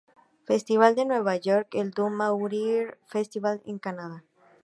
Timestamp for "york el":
1.35-1.91